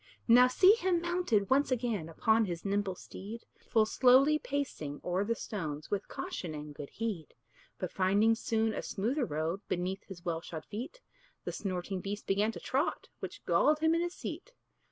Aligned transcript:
Now 0.27 0.47
see 0.47 0.73
him 0.73 0.99
mounted 0.99 1.51
once 1.51 1.69
again 1.69 2.09
Upon 2.09 2.45
his 2.45 2.65
nimble 2.65 2.95
steed, 2.95 3.45
Full 3.59 3.85
slowly 3.85 4.39
pacing 4.39 4.99
o'er 5.03 5.23
the 5.23 5.35
stones, 5.35 5.91
With 5.91 6.07
caution 6.07 6.55
and 6.55 6.73
good 6.73 6.89
heed. 6.89 7.35
But 7.77 7.91
finding 7.91 8.33
soon 8.33 8.73
a 8.73 8.81
smoother 8.81 9.25
road 9.25 9.61
Beneath 9.67 10.03
his 10.05 10.25
well 10.25 10.41
shod 10.41 10.65
feet, 10.65 11.01
The 11.43 11.51
snorting 11.51 12.01
beast 12.01 12.25
began 12.25 12.51
to 12.53 12.59
trot, 12.59 13.09
Which 13.19 13.45
galled 13.45 13.77
him 13.77 13.93
in 13.93 14.01
his 14.01 14.15
seat. 14.15 14.53